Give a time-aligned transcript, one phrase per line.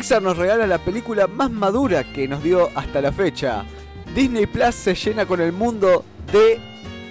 [0.00, 3.66] Pixar nos regala la película más madura que nos dio hasta la fecha.
[4.14, 6.58] Disney Plus se llena con el mundo de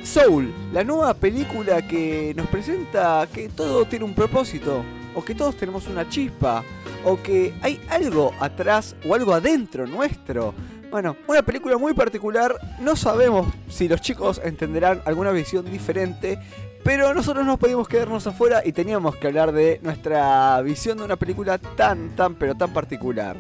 [0.04, 4.84] Soul, la nueva película que nos presenta que todo tiene un propósito,
[5.14, 6.64] o que todos tenemos una chispa,
[7.06, 10.56] o que hay algo atrás o algo adentro nuestro.
[10.90, 16.40] Bueno, una película muy particular, no sabemos si los chicos entenderán alguna visión diferente,
[16.84, 21.18] pero nosotros no podíamos quedarnos afuera y teníamos que hablar de nuestra visión de una
[21.18, 23.36] película tan, tan, pero tan particular.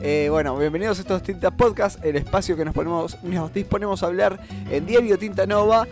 [0.00, 4.06] Eh, bueno, bienvenidos a estos Tinta Podcast, el espacio que nos, ponemos, nos disponemos a
[4.06, 4.38] hablar
[4.70, 5.86] en Diario Tinta Nova.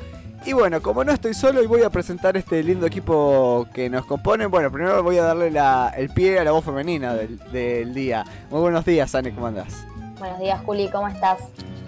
[0.45, 4.05] Y bueno, como no estoy solo y voy a presentar este lindo equipo que nos
[4.07, 5.53] compone, bueno, primero voy a darle
[5.97, 8.25] el pie a la voz femenina del, día.
[8.51, 9.87] Muy buenos días, Anne, ¿cómo andás?
[10.19, 11.39] Buenos días, Juli, ¿cómo estás?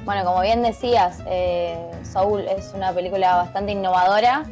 [0.05, 4.45] Bueno, como bien decías, eh, Soul es una película bastante innovadora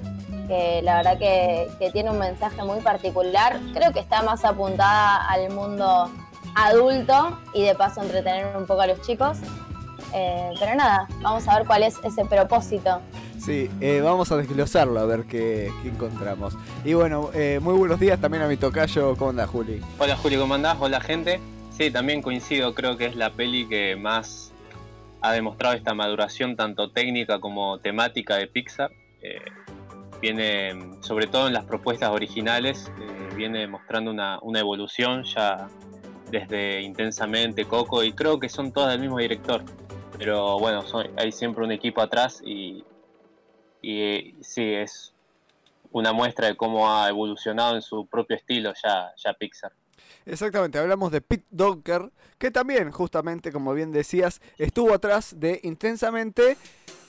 [0.52, 3.58] que la verdad que, tiene un mensaje muy particular.
[3.72, 6.10] Creo que está más apuntada al mundo
[6.54, 9.38] adulto y de paso entretener un poco a los chicos.
[10.12, 13.00] Eh, pero nada, vamos a ver cuál es ese propósito.
[13.38, 16.54] Sí, eh, vamos a desglosarlo a ver qué, encontramos.
[16.84, 19.16] Y bueno, eh, muy buenos días también a mi tocayo.
[19.16, 19.80] ¿Cómo andás, Juli?
[19.98, 20.76] Hola, Juli, ¿cómo andás?
[20.78, 21.40] Hola, gente.
[21.70, 24.52] Sí, también coincido, creo que es la peli que más
[25.22, 28.90] ha demostrado esta maduración tanto técnica como temática de Pixar
[30.22, 35.68] viene, sobre todo en las propuestas originales, eh, viene mostrando una, evolución ya
[36.30, 39.64] desde intensamente Coco y creo que son todas del mismo director.
[40.16, 40.84] Pero bueno,
[41.16, 42.84] hay siempre un equipo atrás y,
[43.82, 45.12] y sí, es
[45.90, 49.72] una muestra de cómo ha evolucionado en su propio estilo ya, ya Pixar.
[50.24, 56.56] Exactamente, hablamos de Pete Docker, que también, justamente, como bien decías, estuvo atrás de Intensamente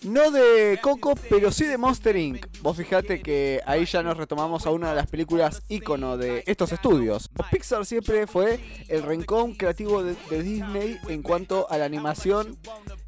[0.04, 2.46] no de Coco, pero sí de Monster Inc.
[2.62, 6.72] Vos fijate que ahí ya nos retomamos a una de las películas ícono de estos
[6.72, 7.30] estudios.
[7.52, 12.58] Pixar siempre fue el rincón creativo de, Disney en cuanto a la animación,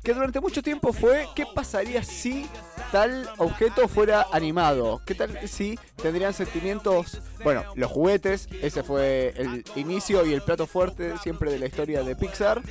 [0.03, 2.47] que durante mucho tiempo fue qué pasaría si
[2.91, 5.01] tal objeto fuera animado.
[5.05, 7.21] ¿Qué tal si tendrían sentimientos?
[7.43, 12.03] Bueno, los juguetes, ese fue el inicio y el plato fuerte siempre de la historia
[12.03, 12.61] de Pixar.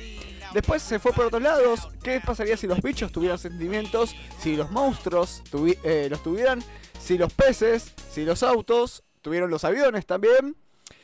[0.53, 1.89] Después se fue por otros lados.
[2.03, 4.15] ¿Qué pasaría si los bichos tuvieran sentimientos?
[4.39, 5.43] Si los monstruos
[5.83, 6.63] eh, los tuvieran.
[6.99, 10.55] Si los peces, si los autos, tuvieron los aviones también.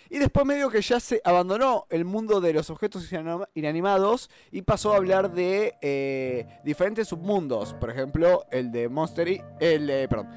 [0.10, 3.10] Y después medio que ya se abandonó el mundo de los objetos
[3.54, 7.74] inanimados y pasó a hablar de eh, diferentes submundos.
[7.76, 9.42] Por ejemplo, el de Monster...
[9.62, 10.28] El, perdón,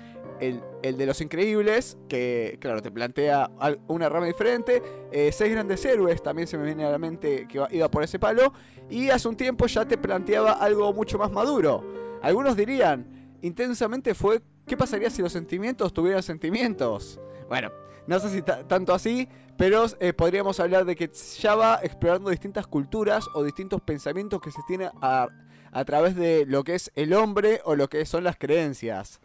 [0.82, 3.50] el, de Los Increíbles, que claro, te plantea
[3.88, 4.82] una rama diferente.
[5.12, 8.18] Eh, Seis Grandes Héroes también se me viene a la mente que iba por ese
[8.18, 8.52] palo.
[8.90, 11.84] Y hace un tiempo ya te planteaba algo mucho más maduro.
[12.22, 13.06] Algunos dirían,
[13.42, 17.20] intensamente fue, ¿qué pasaría si los sentimientos tuvieran sentimientos?
[17.48, 17.70] Bueno,
[18.06, 22.66] no sé si tanto así, pero eh, podríamos hablar de que ya va explorando distintas
[22.66, 25.28] culturas o distintos pensamientos que se tienen a,
[25.72, 29.20] a través de lo que es el hombre o lo que son las creencias.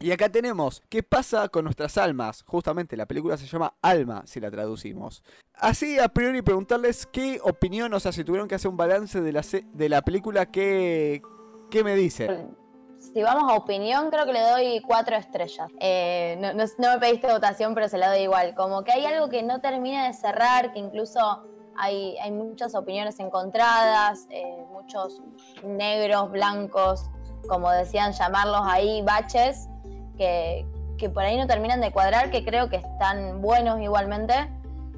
[0.00, 2.42] Y acá tenemos, ¿qué pasa con nuestras almas?
[2.46, 5.22] Justamente la película se llama Alma, si la traducimos.
[5.54, 9.32] Así, a priori, preguntarles qué opinión, o sea, si tuvieron que hacer un balance de
[9.32, 11.22] la, de la película, ¿qué,
[11.70, 12.56] ¿qué me dicen?
[12.98, 15.70] Si vamos a opinión, creo que le doy cuatro estrellas.
[15.78, 18.54] Eh, no, me pediste votación, pero se la doy igual.
[18.54, 21.44] Como que hay algo que no termina de cerrar, que incluso
[21.76, 25.20] hay, hay muchas opiniones encontradas, eh, muchos
[25.62, 27.10] negros, blancos,
[27.46, 29.68] como decían llamarlos ahí, baches
[30.16, 30.66] que,
[31.12, 34.34] por ahí no terminan de cuadrar, que creo que están buenos igualmente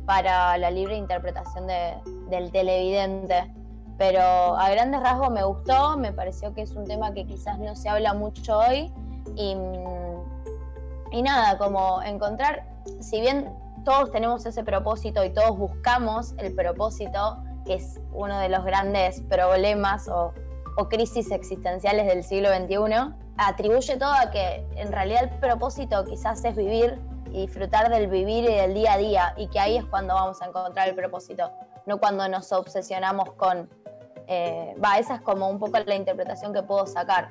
[0.05, 3.53] para la libre interpretación del televidente.
[3.99, 7.75] Pero a grandes rasgos me gustó, me pareció que es un tema que quizás no
[7.75, 8.93] se habla mucho hoy.
[9.35, 9.57] Y,
[11.11, 12.65] y nada, como encontrar,
[13.01, 13.51] si bien
[13.85, 19.23] todos tenemos ese propósito y todos buscamos el propósito, que es uno de los grandes
[19.23, 20.33] problemas o,
[20.77, 26.45] o crisis existenciales del siglo XXI, atribuye todo a que en realidad el propósito quizás
[26.45, 26.99] es vivir
[27.33, 30.41] y disfrutar del vivir y del día a día y que ahí es cuando vamos
[30.43, 31.51] a encontrar el propósito,
[31.87, 33.69] no cuando nos obsesionamos con...
[34.29, 37.31] Eh, va, esa es como un poco la interpretación que puedo sacar.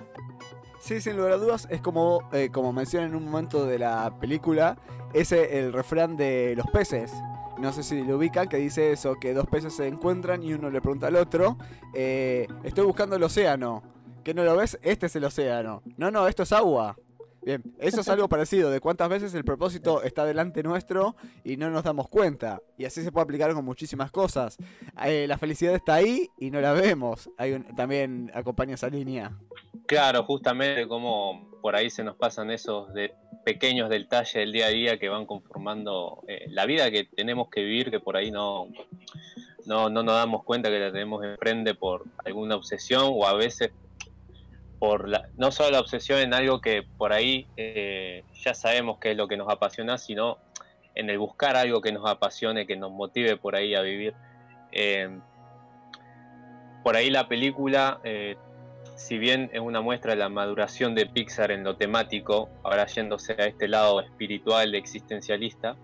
[0.80, 4.14] Sí, sin lugar a dudas, es como, eh, como menciona en un momento de la
[4.20, 4.78] película,
[5.14, 7.12] ese el refrán de los peces.
[7.58, 10.70] No sé si lo ubican, que dice eso, que dos peces se encuentran y uno
[10.70, 11.58] le pregunta al otro,
[11.94, 13.95] eh, estoy buscando el océano
[14.26, 14.80] ¿Qué no lo ves?
[14.82, 15.84] Este es el océano.
[15.98, 16.98] No, no, esto es agua.
[17.44, 21.70] Bien, eso es algo parecido, de cuántas veces el propósito está delante nuestro y no
[21.70, 22.60] nos damos cuenta.
[22.76, 24.58] Y así se puede aplicar con muchísimas cosas.
[25.06, 27.30] Eh, la felicidad está ahí y no la vemos.
[27.78, 29.32] También acompaña esa línea.
[29.86, 33.14] Claro, justamente como por ahí se nos pasan esos de
[33.44, 37.62] pequeños detalles del día a día que van conformando eh, la vida que tenemos que
[37.62, 38.70] vivir, que por ahí no,
[39.68, 43.70] no, no nos damos cuenta que la tenemos enfrente por alguna obsesión o a veces
[44.80, 49.12] por la, no solo la obsesión en algo que por ahí eh, ya sabemos que
[49.12, 50.38] es lo que nos apasiona, sino
[50.96, 54.14] en el buscar algo que nos apasione, que nos motive por ahí a vivir.
[54.72, 55.10] Eh,
[56.84, 58.36] por ahí la película, eh,
[58.96, 63.34] si bien es una muestra de la maduración de Pixar en lo temático, ahora yéndose
[63.34, 65.76] a este lado espiritual, existencialista,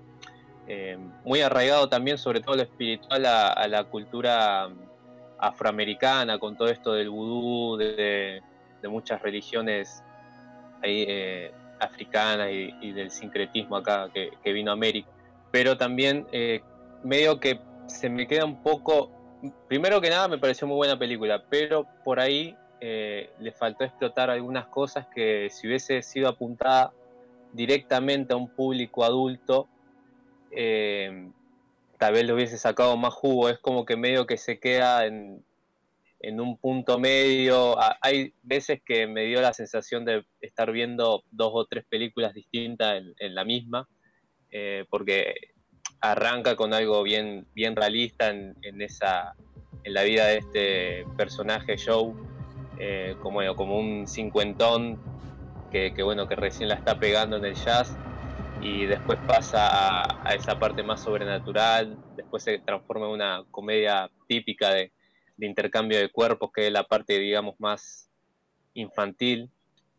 [1.25, 4.69] muy arraigado también sobre todo lo espiritual a, la cultura
[5.37, 8.41] afroamericana, con todo esto del vudú, de, de
[8.87, 10.03] muchas religiones
[10.83, 15.09] eh, africanas y, del sincretismo acá que, vino a América.
[15.51, 16.61] Pero también eh,
[17.03, 19.11] medio que se me queda un poco,
[19.67, 24.29] primero que nada me pareció muy buena película, pero por ahí eh, le faltó explotar
[24.29, 26.93] algunas cosas que si hubiese sido apuntada
[27.53, 29.67] directamente a un público adulto,
[30.51, 33.49] tal vez le hubiese sacado más jugo.
[33.49, 35.43] Es como que medio que se queda en,
[36.23, 37.75] en un punto medio.
[38.01, 43.01] Hay veces que me dio la sensación de estar viendo dos o tres películas distintas
[43.17, 43.87] en, la misma,
[44.51, 45.33] eh, porque
[45.99, 49.33] arranca con algo bien, bien realista en, esa,
[49.83, 52.13] en la vida de este personaje Joe,
[52.79, 54.99] eh, como, como un cincuentón
[55.71, 57.95] que, bueno, que recién la está pegando en el jazz
[58.61, 59.67] y después pasa
[60.01, 64.91] a, a esa parte más sobrenatural, después se transforma en una comedia típica de,
[65.41, 68.11] de intercambio de cuerpos, que es la parte, digamos, más
[68.75, 69.49] infantil.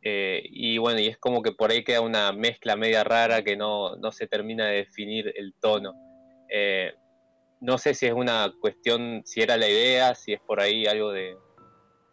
[0.01, 3.57] Eh, y bueno, y es como que por ahí queda una mezcla media rara que
[3.57, 5.95] no, se termina de definir el tono.
[6.49, 6.93] Eh,
[7.61, 11.11] no sé si es una cuestión, si era la idea, si es por ahí algo
[11.11, 11.37] de,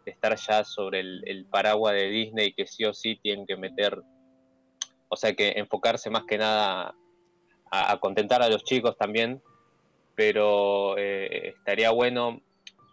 [0.06, 3.96] estar ya sobre el, paraguas de Disney que sí o sí tienen que meter,
[5.08, 6.96] o sea, que enfocarse más que nada
[7.70, 9.40] a, contentar a los chicos también,
[10.16, 12.42] pero eh, estaría bueno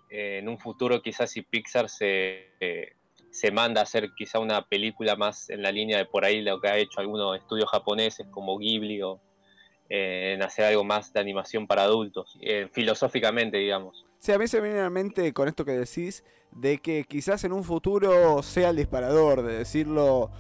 [0.10, 2.94] eh, en un futuro quizás si Pixar se, eh,
[3.30, 6.62] se manda a hacer quizá una película más en la línea de por ahí lo
[6.62, 9.20] que ha hecho algunos estudios japoneses como Ghibli o
[9.90, 12.38] eh, en hacer algo más de animación para adultos,
[12.72, 14.06] filosóficamente digamos.
[14.20, 17.44] Sí, a mí se viene a la mente con esto que decís, de que quizás
[17.44, 20.32] en un futuro sea el disparador, de decirlo,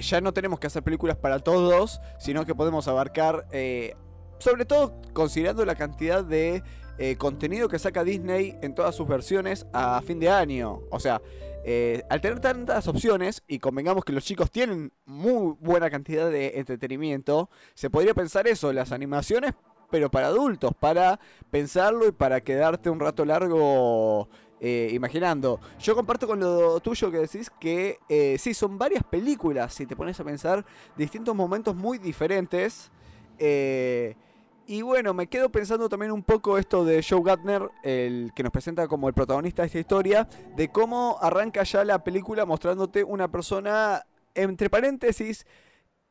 [0.00, 3.46] ya no tenemos que hacer películas para todos, sino que podemos abarcar,
[4.38, 6.62] sobre todo considerando la cantidad de
[6.98, 10.82] eh, contenido que saca Disney en todas sus versiones a fin de año.
[10.90, 11.22] O sea,
[11.64, 16.58] eh, al tener tantas opciones, y convengamos que los chicos tienen muy buena cantidad de
[16.58, 19.52] entretenimiento, se podría pensar eso, las animaciones,
[19.90, 21.18] pero para adultos, para
[21.50, 24.28] pensarlo y para quedarte un rato largo
[24.60, 25.60] eh, imaginando.
[25.78, 27.98] Yo comparto con lo tuyo que decís que
[28.38, 30.64] sí, son varias películas, si te pones a pensar,
[30.96, 32.90] distintos momentos muy diferentes.
[34.72, 38.50] Y bueno, me quedo pensando también un poco esto de Joe Gatner, el que nos
[38.50, 40.26] presenta como el protagonista de esta historia,
[40.56, 45.46] de cómo arranca ya la película mostrándote una persona, entre paréntesis,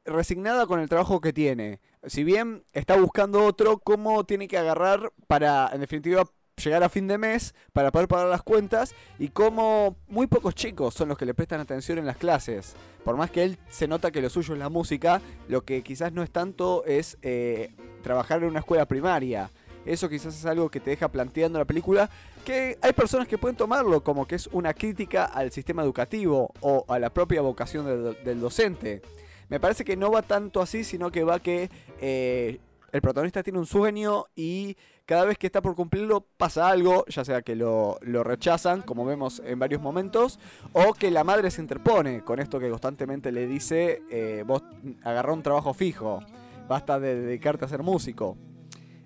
[0.05, 1.79] resignada con el trabajo que tiene.
[2.05, 6.25] Si bien está buscando otro, cómo tiene que agarrar para, en definitiva,
[6.63, 10.93] llegar a fin de mes para poder pagar las cuentas y cómo muy pocos chicos
[10.93, 12.75] son los que le prestan atención en las clases.
[13.03, 16.13] Por más que él se nota que lo suyo es la música, lo que quizás
[16.13, 17.71] no es tanto es eh,
[18.03, 19.51] trabajar en una escuela primaria.
[19.85, 22.09] Eso quizás es algo que te deja planteando la película,
[22.45, 26.85] que hay personas que pueden tomarlo como que es una crítica al sistema educativo o
[26.87, 29.01] a la propia vocación del docente.
[29.49, 32.59] Me parece que no va tanto así, sino que va que eh,
[32.91, 34.77] el protagonista tiene un sueño y
[35.11, 39.41] cada vez que está por cumplirlo pasa algo, ya sea que lo, rechazan, como vemos
[39.45, 40.39] en varios momentos,
[40.71, 44.63] o que la madre se interpone con esto que constantemente le dice, eh, vos
[45.03, 46.21] agarrá un trabajo fijo,
[46.69, 48.37] basta de dedicarte a ser músico.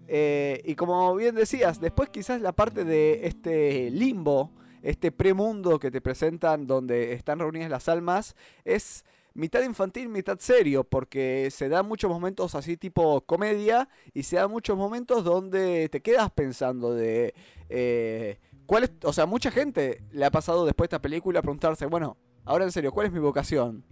[0.07, 4.51] Eh, y como bien decías, después quizás la parte de este limbo,
[4.83, 10.83] este premundo que te presentan donde están reunidas las almas, es mitad infantil, mitad serio,
[10.83, 16.01] porque se da muchos momentos así tipo comedia y se da muchos momentos donde te
[16.01, 17.35] quedas pensando de...
[17.69, 21.41] Eh, ¿cuál es, o sea, mucha gente le ha pasado después de esta película a
[21.41, 23.83] preguntarse, bueno, ahora en serio, ¿cuál es mi vocación?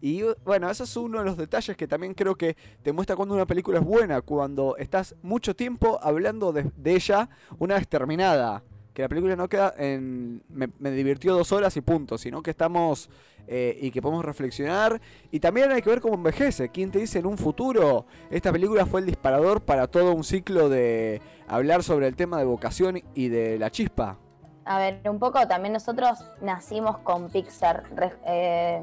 [0.00, 3.34] Y bueno, eso es uno de los detalles que también creo que te muestra cuando
[3.34, 7.28] una película es buena, cuando estás mucho tiempo hablando de, de ella
[7.58, 8.62] una vez terminada
[8.96, 10.42] que la película no queda en.
[10.48, 13.10] Me, divirtió dos horas y punto, sino que estamos.
[13.46, 15.00] Eh, y que podemos reflexionar.
[15.30, 16.70] Y también hay que ver cómo envejece.
[16.70, 18.06] ¿Quién te dice en un futuro?
[18.30, 22.44] Esta película fue el disparador para todo un ciclo de hablar sobre el tema de
[22.46, 24.16] vocación y de la chispa.
[24.64, 27.84] A ver, un poco también nosotros nacimos con Pixar.
[28.24, 28.82] Eh,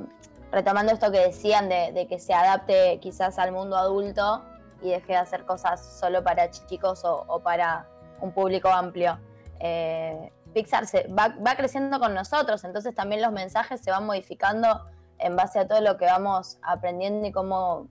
[0.52, 4.44] retomando esto que decían de, que se adapte quizás al mundo adulto
[4.82, 7.88] y deje de hacer cosas solo para chicos o para
[8.22, 9.18] un público amplio.
[9.60, 14.86] Eh, Pixar se va, creciendo con nosotros, entonces también los mensajes se van modificando
[15.18, 17.88] en base a todo lo que vamos aprendiendo y cómo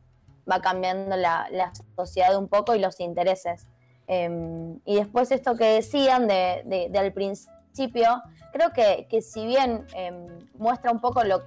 [0.50, 3.66] va cambiando la, sociedad un poco y los intereses.
[4.06, 10.92] Em, y después esto que decían de, del principio, creo que, si bien em, muestra
[10.92, 11.42] un poco lo,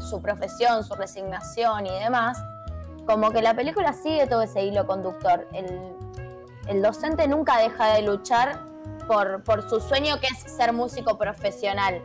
[0.00, 2.42] su profesión, su resignación y demás,
[3.06, 5.48] como que la película sigue todo ese hilo conductor.
[5.52, 5.96] El,
[6.68, 8.71] el docente nunca deja de luchar
[9.06, 12.02] por, por su sueño que es ser músico profesional.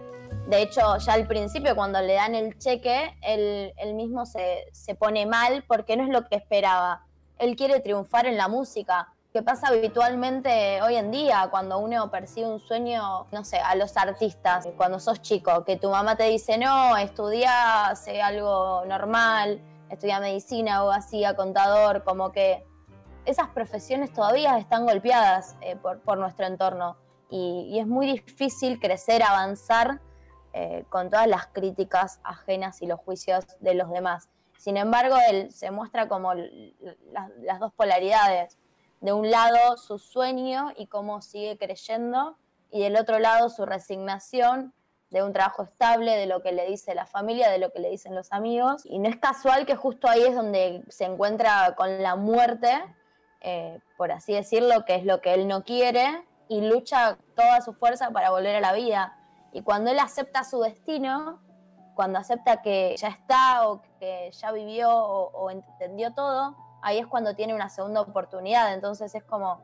[0.47, 5.25] De hecho, ya al principio, cuando le dan el cheque, él, mismo se, se, pone
[5.25, 7.05] mal porque no es lo que esperaba.
[7.37, 12.47] Él quiere triunfar en la música, que pasa habitualmente hoy en día, cuando uno persigue
[12.47, 16.57] un sueño, no sé, a los artistas, cuando sos chico, que tu mamá te dice,
[16.57, 22.65] no, estudia, sé algo normal, estudia medicina o así, a contador, como que
[23.27, 26.97] esas profesiones todavía están golpeadas eh, por, nuestro entorno
[27.29, 29.99] y, es muy difícil crecer, avanzar
[30.53, 34.29] eh, con todas las críticas ajenas y los juicios de los demás.
[34.57, 38.57] Sin embargo, él se muestra como las dos polaridades.
[39.01, 42.37] De un lado su sueño y cómo sigue creyendo
[42.71, 44.73] y del otro lado su resignación
[45.11, 47.89] de un trabajo estable, de lo que le dice la familia, de lo que le
[47.89, 48.83] dicen los amigos.
[48.85, 52.71] Y no es casual que justo ahí es donde se encuentra con la muerte
[53.41, 57.73] eh, por así decirlo, que es lo que él no quiere, y lucha toda su
[57.73, 59.17] fuerza para volver a la vida.
[59.51, 61.39] Y cuando él acepta su destino,
[61.95, 67.35] cuando acepta que ya está o que ya vivió o, entendió todo, ahí es cuando
[67.35, 68.73] tiene una segunda oportunidad.
[68.73, 69.61] Entonces es como,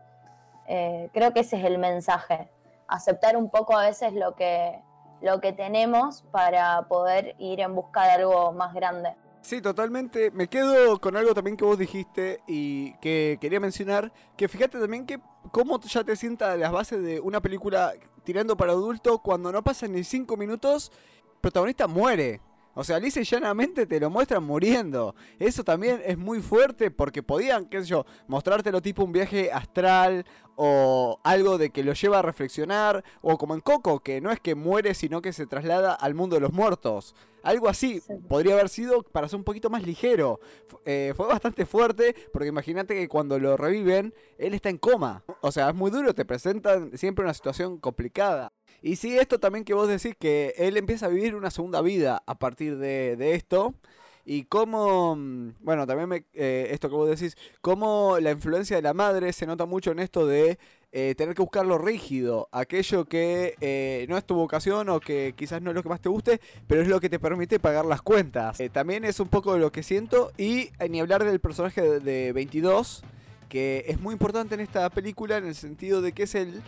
[0.67, 2.49] eh, creo que ese es el mensaje,
[2.87, 4.81] aceptar un poco a veces lo que,
[5.21, 9.15] lo que tenemos para poder ir en busca de algo más grande.
[9.43, 10.31] Sí, totalmente.
[10.31, 15.05] Me quedo con algo también que vos dijiste y que quería mencionar, que fíjate también
[15.05, 15.19] que
[15.51, 19.91] cómo ya te sienta las bases de una película tirando para adulto cuando no pasan
[19.91, 20.93] ni cinco minutos,
[21.33, 22.39] el protagonista muere.
[22.73, 25.13] O sea, lisa y llanamente te lo muestran muriendo.
[25.37, 30.25] Eso también es muy fuerte porque podían, qué sé yo, mostrártelo tipo un viaje astral
[30.55, 33.03] o algo de que lo lleva a reflexionar.
[33.21, 36.35] O como en Coco, que no es que muere, sino que se traslada al mundo
[36.35, 37.15] de los muertos.
[37.43, 40.39] Algo así podría haber sido para ser un poquito más ligero.
[40.85, 45.23] Eh, fue bastante fuerte porque imagínate que cuando lo reviven, él está en coma.
[45.41, 48.53] O sea, es muy duro, te presentan siempre una situación complicada.
[48.81, 52.21] Y sí, esto también que vos decís que él empieza a vivir una segunda vida
[52.25, 53.73] a partir de, esto.
[54.25, 58.81] Y cómo, mm, bueno, también me, eh, esto que vos decís, cómo la influencia de
[58.81, 60.57] la madre se nota mucho en esto de
[60.91, 65.33] eh, tener que buscar lo rígido, aquello que eh, no es tu vocación o que
[65.35, 67.85] quizás no es lo que más te guste, pero es lo que te permite pagar
[67.85, 68.59] las cuentas.
[68.71, 73.03] también es un poco lo que siento y ni hablar del personaje de, de 22,
[73.49, 76.61] que es muy importante en esta película en el sentido de que es el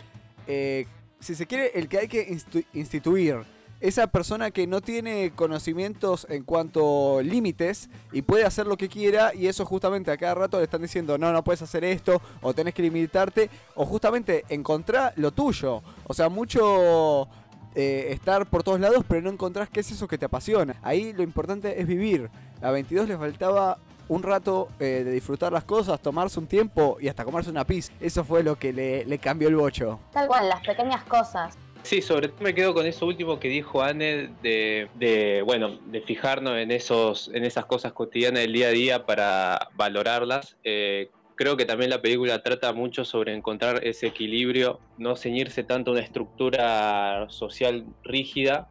[1.19, 2.37] si se quiere, el que hay que
[2.73, 3.54] instituir.
[3.81, 9.33] Esa persona que no tiene conocimientos en cuanto límites y puede hacer lo que quiera
[9.35, 12.53] y eso justamente a cada rato le están diciendo no, no puedes hacer esto o
[12.53, 15.81] tenés que limitarte o justamente encontrar lo tuyo.
[16.07, 17.27] O sea, mucho
[17.75, 20.75] eh, estar por todos lados pero no encontrás qué es eso que te apasiona.
[20.81, 22.29] Ahí lo importante es vivir.
[22.61, 23.77] A 22 le faltaba
[24.07, 27.91] un rato eh, de disfrutar las cosas, tomarse un tiempo y hasta comerse una pizza.
[27.99, 29.99] Eso fue lo que le, cambió el bocho.
[30.11, 31.57] Tal cual, las pequeñas cosas.
[31.85, 36.57] Sí, sobre todo me quedo con eso último que dijo Anne de, bueno, de fijarnos
[36.57, 40.57] en esos, en esas cosas cotidianas del día a día para valorarlas.
[40.63, 45.91] Eh, creo que también la película trata mucho sobre encontrar ese equilibrio, no ceñirse tanto
[45.91, 48.67] a una estructura social rígida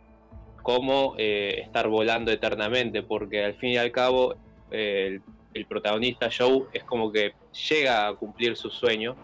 [0.64, 4.34] como eh, estar volando eternamente, porque al fin y al cabo
[4.72, 5.22] el,
[5.68, 7.34] protagonista Joe es como que
[7.70, 9.14] llega a cumplir su sueño,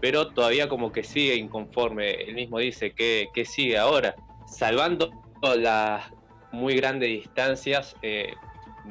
[0.00, 2.10] pero todavía como que sigue inconforme.
[2.12, 4.14] Él mismo dice que, sigue ahora,
[4.46, 5.10] salvando
[5.56, 6.10] las
[6.52, 7.96] muy grandes distancias.
[8.02, 8.34] Eh,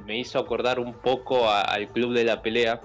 [0.06, 2.82] me hizo acordar un poco al club de la pelea,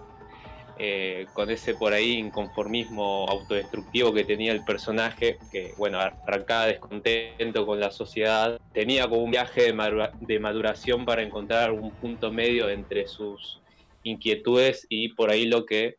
[0.76, 7.64] eh, con ese por ahí inconformismo autodestructivo que tenía el personaje, que bueno, arrancaba descontento
[7.64, 13.06] con la sociedad, tenía como un viaje de, maduración para encontrar un punto medio entre
[13.06, 13.60] sus
[14.02, 15.96] inquietudes y por ahí lo que,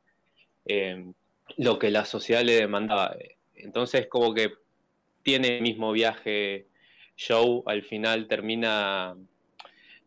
[0.65, 1.05] eh,
[1.57, 3.15] lo que la sociedad le demandaba.
[3.55, 4.53] Entonces como que
[5.23, 6.67] tiene el mismo viaje
[7.17, 9.15] Joe, al final termina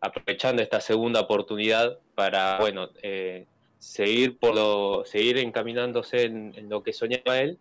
[0.00, 3.46] aprovechando esta segunda oportunidad para, bueno, eh,
[3.78, 7.58] seguir, por lo, seguir encaminándose en, lo que soñaba él,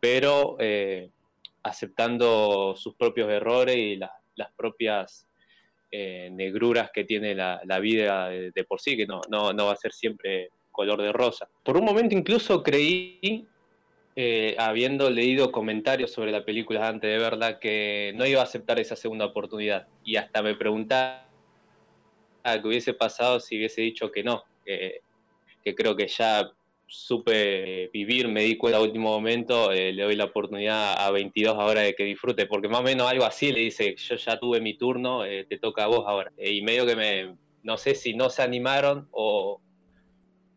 [0.00, 1.10] pero eh,
[1.62, 5.26] aceptando sus propios errores y las propias
[5.90, 9.92] eh, negruras que tiene la, vida de, por sí, que no, no, va a ser
[9.92, 11.48] siempre color de rosa.
[11.64, 13.48] Por un momento incluso creí
[14.14, 18.78] eh, habiendo leído comentarios sobre la película antes de verla, que no iba a aceptar
[18.78, 19.88] esa segunda oportunidad.
[20.04, 21.26] Y hasta me preguntaba
[22.44, 25.02] qué hubiese pasado si hubiese dicho que no, que,
[25.74, 26.50] creo que ya
[26.86, 31.56] supe vivir, me di cuenta a último momento, eh, le doy la oportunidad a 22
[31.56, 34.60] ahora de que disfrute, porque más o menos algo así le dice, yo ya tuve
[34.60, 36.32] mi turno, eh, te toca a vos ahora.
[36.38, 39.60] y medio que me, no sé si no se animaron o,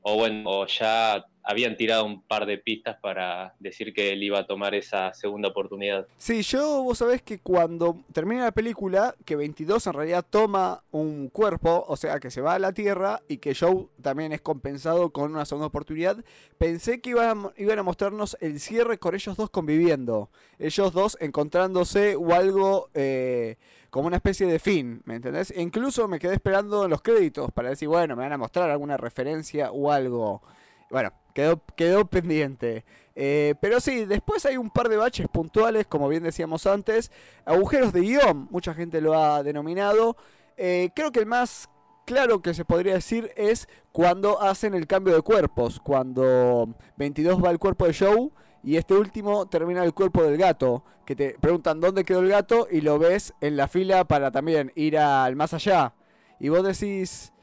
[0.01, 4.37] o bueno, o ya habían tirado un par de pistas para decir que él iba
[4.37, 6.05] a tomar esa segunda oportunidad.
[6.19, 11.27] Sí, yo vos sabés que cuando termina la película, que 22 en realidad toma un
[11.29, 15.09] cuerpo, o sea, que se va a la Tierra y que Joe también es compensado
[15.09, 16.23] con una segunda oportunidad,
[16.59, 20.29] pensé que iban, iban a mostrarnos el cierre con ellos dos conviviendo,
[20.59, 22.91] ellos dos encontrándose o algo...
[22.93, 23.57] Eh,
[23.89, 25.49] como una especie de fin, ¿me entendés?
[25.49, 28.97] E incluso me quedé esperando los créditos para decir, bueno, me van a mostrar alguna
[28.97, 30.43] referencia o algo.
[30.89, 32.83] Bueno, quedó, quedó pendiente.
[33.15, 37.11] Eh, pero sí, después hay un par de baches puntuales, como bien decíamos antes.
[37.45, 40.15] Agujeros de guion, mucha gente lo ha denominado.
[40.57, 41.69] Eh, creo que el más
[42.05, 45.79] claro que se podría decir es cuando hacen el cambio de cuerpos.
[45.79, 48.29] Cuando 22 va al cuerpo de Joe
[48.63, 50.83] y este último termina el cuerpo del gato.
[51.05, 54.71] Que te preguntan dónde quedó el gato y lo ves en la fila para también
[54.75, 55.93] ir al más allá.
[56.39, 57.33] Y vos decís,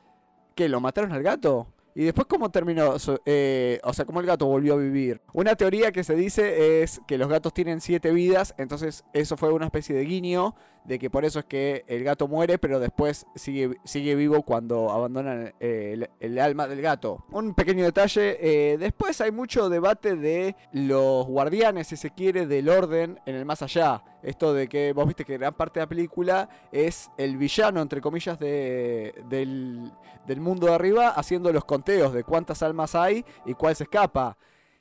[0.54, 0.68] ¿qué?
[0.68, 1.66] ¿Lo mataron al gato?
[1.98, 2.94] ¿Y después cómo terminó?
[3.24, 5.22] Eh, o sea, ¿cómo el gato volvió a vivir?
[5.32, 9.50] Una teoría que se dice es que los gatos tienen siete vidas, entonces eso fue
[9.50, 10.54] una especie de guiño
[10.86, 14.90] de que por eso es que el gato muere, pero después sigue, sigue vivo cuando
[14.90, 17.24] abandonan eh, el, alma del gato.
[17.30, 22.68] Un pequeño detalle, eh, después hay mucho debate de los guardianes, si se quiere, del
[22.68, 24.02] orden en el más allá.
[24.22, 28.00] Esto de que vos viste que gran parte de la película es el villano, entre
[28.00, 29.92] comillas, de, del,
[30.26, 34.36] del mundo de arriba, haciendo los de cuántas almas hay y cuál se escapa.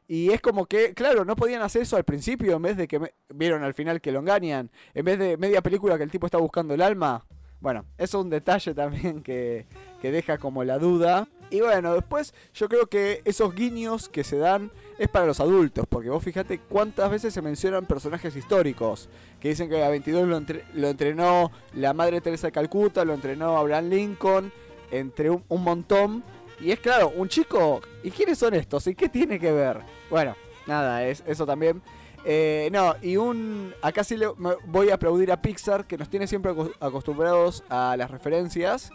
[0.08, 3.00] Y es como que, claro, no podían hacer eso al principio en vez de que
[3.30, 4.70] vieron al final que lo engañan.
[4.94, 7.26] En vez de media película que el tipo está buscando el alma.
[7.60, 9.65] Bueno, eso es un detalle también que,
[10.02, 11.28] que deja como la duda.
[11.50, 15.86] Y bueno, después yo creo que esos guiños que se dan es para los adultos,
[15.88, 20.88] porque vos fíjate cuántas veces se mencionan personajes históricos, que dicen que a 22 lo,
[20.88, 24.52] entrenó la Madre Teresa de Calcuta, lo entrenó Abraham Lincoln,
[24.91, 26.24] entre un montón.
[26.60, 28.88] Y es claro, un chico, ¿y quiénes son estos?
[28.88, 29.82] ¿Y qué tiene que ver?
[30.10, 30.36] Bueno,
[30.68, 31.82] nada, es eso también.
[32.24, 33.74] Eh, no, y un.
[33.82, 34.28] Acá sí le
[34.65, 38.89] voy a aplaudir a Pixar, que nos tiene siempre acostumbrados a las referencias.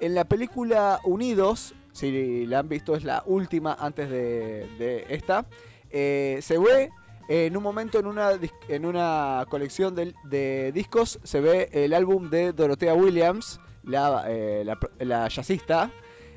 [0.00, 5.44] En la película Unidos, si la han visto, es la última antes de, esta.
[5.90, 6.90] Eh, se ve
[7.28, 8.30] en un momento en una,
[8.68, 14.64] en una colección de, discos, se ve el álbum de Dorothea Williams, la, eh,
[15.00, 15.92] la jazzista.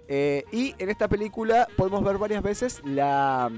[0.07, 3.49] Y en esta película podemos ver varias veces la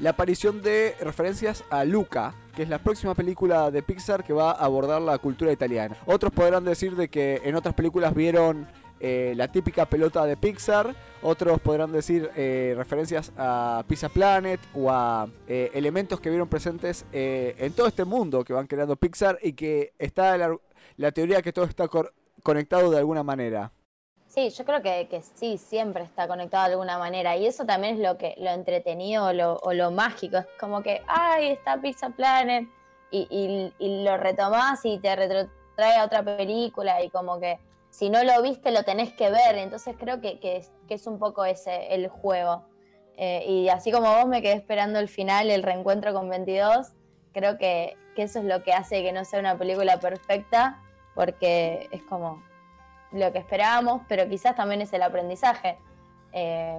[0.00, 4.52] la aparición de referencias a Luca, que es la próxima película de Pixar que va
[4.52, 5.96] a abordar la cultura italiana.
[6.06, 8.68] Otros podrán decir de que en otras películas vieron
[9.00, 14.90] eh, la típica pelota de Pixar, otros podrán decir eh, referencias a Pizza Planet o
[14.90, 19.52] a eh, elementos que vieron presentes en todo este mundo que van creando Pixar y
[19.54, 20.56] que está la,
[20.96, 21.88] la teoría que todo está
[22.42, 23.72] conectado de alguna manera.
[24.28, 27.36] Sí, yo creo que, que, sí, siempre está conectado de alguna manera.
[27.36, 30.36] Y eso también es lo que lo entretenido lo, o lo mágico.
[30.36, 32.68] Es como que, ay, está Pizza Planet.
[33.10, 37.02] Y, y, lo retomás y te retrotrae a otra película.
[37.02, 39.56] Y como que si no lo viste, lo tenés que ver.
[39.56, 42.66] Entonces creo que, que, es, un poco ese el juego.
[43.16, 46.92] Eh, y así como vos me quedé esperando el final, el reencuentro con 22,
[47.32, 50.82] creo que, que eso es lo que hace que no sea una película perfecta.
[51.14, 52.42] Porque es como,
[53.12, 55.78] lo que esperábamos, pero quizás también es el aprendizaje.
[56.32, 56.78] Eh,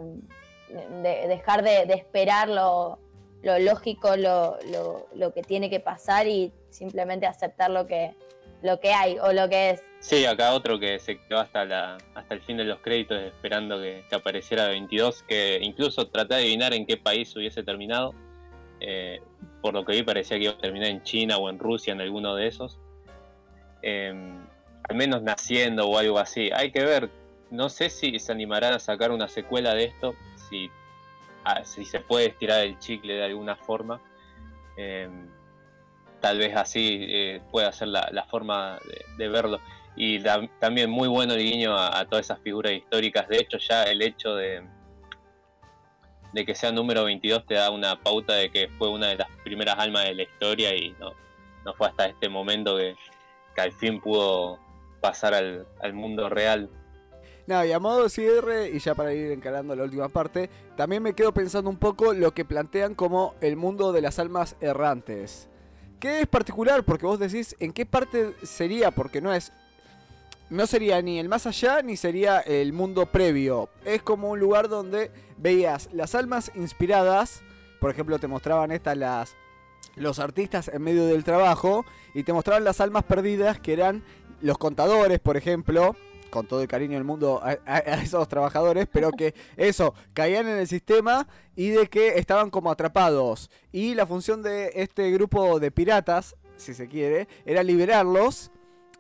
[0.70, 3.00] de, dejar de, esperar lo,
[3.42, 8.13] lógico, lo, que tiene que pasar y simplemente aceptar lo que,
[8.62, 9.84] lo que hay o lo que es.
[10.00, 13.82] Sí, acá otro que se quedó hasta, la, hasta el fin de los créditos esperando
[13.82, 18.13] que, apareciera 22, que incluso traté de adivinar en qué país hubiese terminado.
[18.82, 19.20] Eh,
[19.62, 22.02] por lo que vi parecía que iba a terminar en China o en Rusia, en
[22.02, 22.80] alguno de esos.
[23.82, 24.13] Eh,
[24.89, 26.49] al menos naciendo o algo así.
[26.54, 27.10] Hay que ver,
[27.52, 30.15] no sé si se animarán a sacar una secuela de esto,
[30.49, 30.69] si,
[31.45, 34.02] ah, si se puede estirar el chicle de alguna forma.
[34.78, 35.30] Em,
[36.19, 38.80] tal vez así eh, pueda ser la, forma
[39.17, 39.60] de, verlo.
[39.95, 40.23] Y
[40.60, 43.28] también muy bueno el guiño a, todas esas figuras históricas.
[43.28, 44.63] De hecho, ya el hecho de,
[46.34, 49.30] de que sea número 22 te da una pauta de que fue una de las
[49.43, 51.13] primeras almas de la historia y no,
[51.65, 52.95] no fue hasta este momento que,
[53.56, 54.60] que al fin pudo
[55.00, 56.70] pasar al, mundo real.
[57.48, 61.14] No, y a modo cierre, y ya para ir encarando la última parte, también me
[61.14, 65.50] quedo pensando un poco lo que plantean como el mundo de las almas errantes.
[66.00, 66.84] ¿Qué es particular?
[66.84, 69.52] Porque vos decís en qué parte sería, porque no es.
[70.50, 73.70] No sería ni el más allá ni sería el mundo previo.
[73.86, 77.42] Es como un lugar donde veías las almas inspiradas.
[77.80, 79.36] Por ejemplo, te mostraban estas las
[79.96, 84.04] los artistas en medio del trabajo y te mostraban las almas perdidas que eran
[84.41, 85.95] los contadores, por ejemplo,
[86.30, 90.67] con todo el cariño del mundo a, esos trabajadores, pero que eso, caían en el
[90.67, 93.49] sistema y de que estaban como atrapados.
[93.71, 98.52] Y la función de este grupo de piratas, si se quiere, era liberarlos.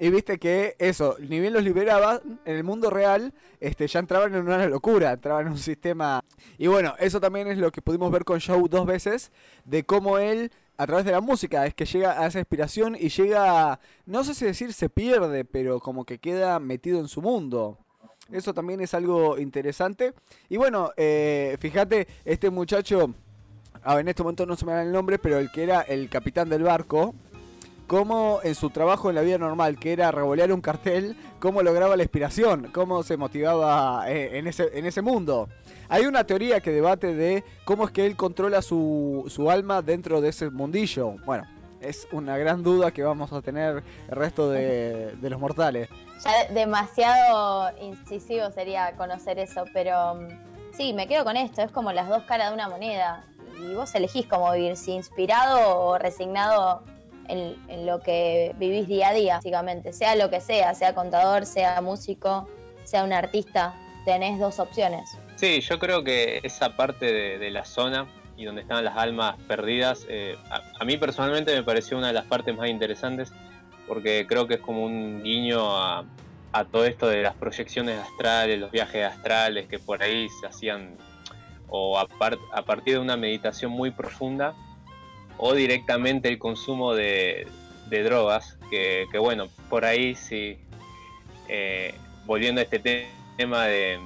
[0.01, 4.33] Y viste que eso, ni bien los liberaba, en el mundo real este, ya entraban
[4.33, 6.23] en una locura, entraban en un sistema...
[6.57, 9.33] Y bueno, eso también es lo que pudimos ver con Show dos veces,
[9.65, 13.09] de cómo él a través de la música es que llega a esa inspiración y
[13.09, 17.77] llega, no sé si decir se pierde, pero como que queda metido en su mundo.
[18.31, 20.13] Eso también es algo interesante.
[20.47, 23.13] Y bueno, eh, fíjate, este muchacho,
[23.85, 26.47] en este momento no se me da el nombre, pero el que era el capitán
[26.47, 27.13] del barco,
[27.85, 31.97] cómo en su trabajo en la vida normal, que era revolear un cartel, cómo lograba
[31.97, 35.49] la inspiración, cómo se motivaba eh, en, ese, en ese mundo.
[35.89, 40.21] Hay una teoría que debate de cómo es que él controla su, su alma dentro
[40.21, 41.15] de ese mundillo.
[41.25, 41.47] Bueno,
[41.81, 45.89] es una gran duda que vamos a tener el resto de, los mortales.
[46.23, 51.91] Ya demasiado incisivo sería conocer eso, pero mm, sí, me quedo con esto, es como
[51.91, 53.25] las dos caras de una moneda.
[53.59, 56.83] Y vos elegís cómo vivir, si inspirado o resignado
[57.27, 59.91] en, en, lo que vivís día a día, básicamente.
[59.91, 62.47] Sea lo que sea, sea contador, sea músico,
[62.83, 63.73] sea un artista,
[64.09, 65.19] tenés dos opciones.
[65.35, 70.07] Sí, yo creo que esa parte de, la zona y donde estaban las almas perdidas,
[70.09, 73.31] eh, a, mí personalmente me pareció una de las partes más interesantes
[73.87, 76.05] porque creo que es como un guiño a,
[76.71, 80.97] todo esto de las proyecciones astrales, los viajes astrales que por ahí se hacían
[81.67, 82.07] o a,
[82.53, 84.55] a partir de una meditación muy profunda
[85.37, 87.47] o directamente el consumo de,
[87.91, 90.57] drogas, que, bueno, por ahí sí,
[91.47, 91.93] eh,
[92.25, 93.99] volviendo a este tema de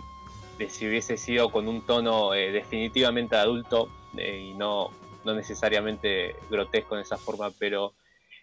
[0.58, 4.91] de si hubiese sido con un tono eh, definitivamente adulto eh, y no,
[5.26, 7.93] no necesariamente grotesco en esa forma, pero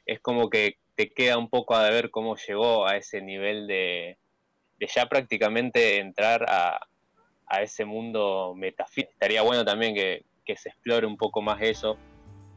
[0.07, 4.19] es como que te queda un poco a ver cómo llegó a ese nivel de,
[4.79, 6.81] de ya prácticamente entrar a,
[7.47, 9.13] a ese mundo metafísico.
[9.13, 11.97] Estaría bueno también que, que, se explore un poco más eso.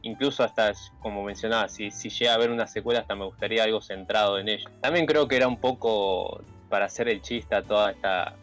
[0.02, 3.80] Incluso hasta, como mencionaba, si, si llega a haber una secuela, hasta me gustaría algo
[3.80, 4.68] centrado en ello.
[4.82, 6.42] También creo que era un poco
[6.74, 8.34] para hacer el chiste a toda esta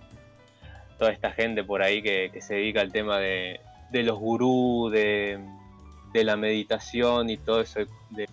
[0.98, 3.60] toda esta gente por ahí que, se dedica al tema de,
[3.91, 5.38] los gurús, de,
[6.13, 7.82] la meditación y todo eso,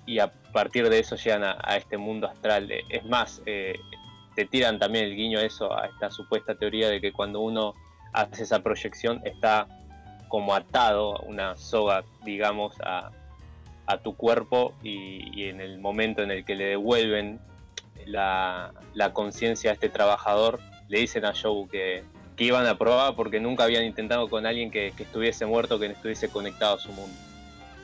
[0.07, 2.71] y a partir de eso llegan a, este mundo astral.
[2.89, 3.77] Es más, eh,
[4.37, 7.75] te tiran también el guiño a eso, a esta supuesta teoría de que cuando uno
[8.13, 9.67] hace esa proyección está
[10.29, 13.11] como atado a una soga, digamos, a,
[14.05, 17.41] tu cuerpo y, en el momento en el que le devuelven
[18.07, 18.73] la,
[19.13, 22.05] conciencia a este trabajador, le dicen a Joe que,
[22.37, 25.95] que iban a probar porque nunca habían intentado con alguien que, estuviese muerto, que no
[25.95, 27.17] estuviese conectado a su mundo.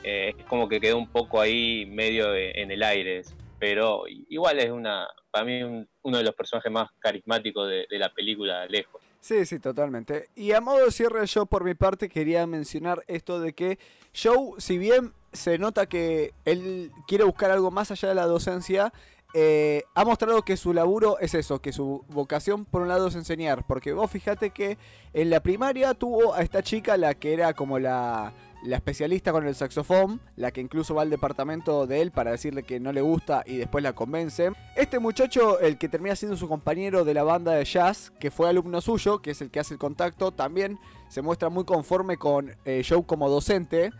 [0.03, 3.23] Eh, es como que quedó un poco ahí medio en el aire,
[3.59, 8.65] pero igual es una, para mí uno de los personajes más carismáticos de, la película,
[8.67, 9.01] lejos.
[9.19, 10.29] Sí, sí, totalmente.
[10.35, 13.79] Y a modo de cierre, yo por mi parte quería mencionar esto de que
[14.13, 18.93] Joe, si bien se nota que él quiere buscar algo más allá de la docencia,
[19.37, 23.15] eh, ha mostrado que su laburo es eso, que su vocación por un lado es
[23.15, 24.77] enseñar, porque vos fíjate que
[25.11, 29.45] en la primaria tuvo a esta chica, la que era como la, la especialista con
[29.45, 33.01] el saxofón, la que incluso va al departamento de él para decirle que no le
[33.01, 34.53] gusta y después la convence.
[34.77, 38.47] Este muchacho, el que termina siendo su compañero de la banda de jazz, que fue
[38.47, 42.55] alumno suyo, que es el que hace el contacto, también se muestra muy conforme con
[42.63, 43.91] eh, Joe como docente.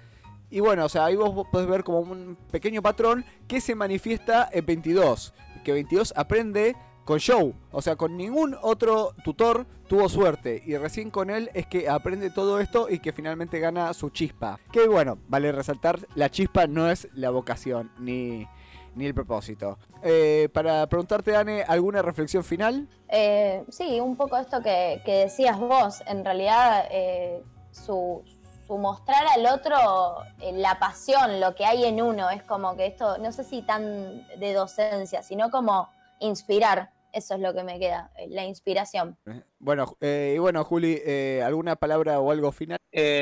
[0.50, 4.50] Y bueno, o sea, ahí vos podés ver como un pequeño patrón que se manifiesta
[4.52, 5.34] en 22.
[5.64, 7.54] Que 22 aprende con Joe.
[7.72, 10.62] O sea, con ningún otro tutor tuvo suerte.
[10.66, 14.60] Y recién con él es que aprende todo esto y que finalmente gana su chispa.
[14.72, 18.48] Que bueno, vale resaltar, la chispa no es la vocación ni,
[18.96, 19.78] ni el propósito.
[20.02, 22.88] Eh, para preguntarte, Anne, ¿alguna reflexión final?
[23.08, 26.02] Eh, sí, un poco esto que, decías vos.
[26.08, 28.24] En realidad, eh, su,
[28.66, 32.88] su mostrar al otro eh, la pasión, lo que hay en uno, es como que
[32.88, 36.90] esto, no sé si tan de docencia, sino como inspirar.
[37.14, 39.18] Eso es lo que me queda, eh, la inspiración.
[39.60, 41.00] Bueno, eh, y bueno, Juli,
[41.42, 42.80] ¿alguna palabra o algo final?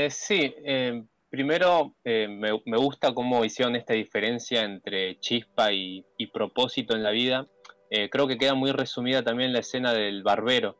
[0.09, 0.55] sí,
[1.29, 7.47] primero me, gusta cómo hicieron esta diferencia entre chispa y, y propósito en la vida.
[7.89, 10.77] creo que queda muy resumida también la escena del barbero,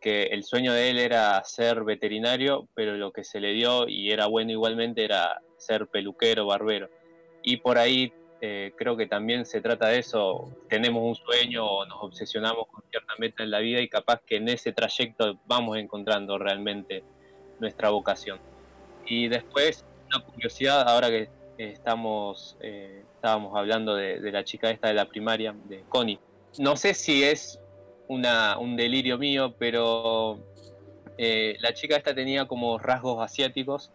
[0.00, 4.10] que el sueño de él era ser veterinario, pero lo que se le dio y
[4.10, 6.88] era bueno igualmente era ser peluquero, barbero.
[7.42, 11.84] Y por ahí eh, creo que también se trata de eso, tenemos un sueño o
[11.84, 15.76] nos obsesionamos con cierta meta en la vida y capaz que en ese trayecto vamos
[15.76, 17.04] encontrando realmente
[17.58, 18.38] nuestra vocación.
[19.06, 24.94] Y después, una curiosidad, ahora que estamos, eh, estábamos hablando de, la chica esta de
[24.94, 26.18] la primaria, de Connie,
[26.58, 27.59] no sé si es
[28.10, 30.40] una, un delirio mío, pero
[31.16, 33.92] eh, la chica esta tenía como rasgos asiáticos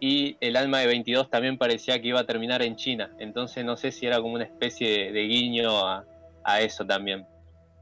[0.00, 3.12] y el alma de 22 también parecía que iba a terminar en China.
[3.20, 6.04] Entonces no sé si era como una especie de, guiño a,
[6.60, 7.26] eso también.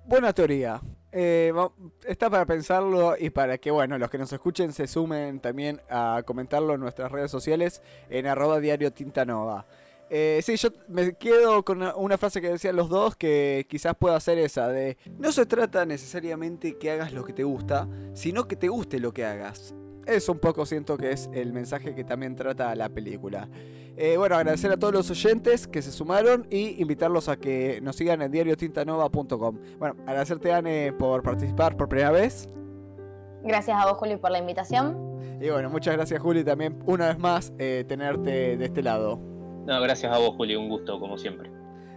[0.05, 0.79] Buena teoría.
[1.11, 1.55] Eh,
[2.07, 6.23] está para pensarlo y para que bueno los que nos escuchen se sumen también a
[6.27, 9.65] comentarlo en nuestras redes sociales en arroba diario Tintanova.
[10.09, 14.19] Eh, sí, yo me quedo con una, frase que decían los dos que quizás pueda
[14.21, 18.55] ser esa de no se trata necesariamente que hagas lo que te gusta, sino que
[18.55, 19.75] te guste lo que hagas
[20.07, 23.49] es un poco siento que es el mensaje que también trata la película.
[23.97, 27.97] Eh, bueno, agradecer a todos los oyentes que se sumaron y invitarlos a que nos
[27.97, 29.59] sigan en diariotintanova.com.
[29.79, 32.49] Bueno, agradecerte Anne por participar por primera vez.
[33.43, 34.97] Gracias a vos Juli por la invitación.
[35.41, 39.36] Y bueno, muchas gracias Juli también una vez más eh, tenerte de este lado.
[39.67, 41.51] No, gracias a vos Juli, un gusto como siempre.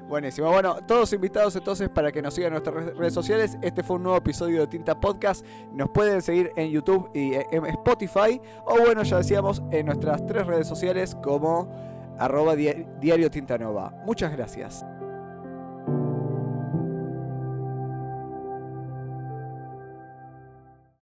[0.07, 0.49] Buenísimo.
[0.49, 3.59] Bueno, todos invitados entonces para que nos sigan en nuestras redes sociales.
[3.61, 5.45] Este fue un nuevo episodio de Tinta Podcast.
[5.71, 8.41] Nos pueden seguir en YouTube y en Spotify.
[8.65, 11.71] O bueno, ya decíamos, en nuestras tres redes sociales como
[12.17, 13.93] arroba diario Tinta Nova.
[14.03, 14.83] Muchas gracias.